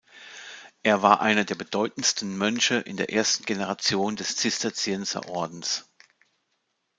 [0.81, 5.85] Er war einer der bedeutendsten Mönche in der ersten Generation des Zisterzienserordens.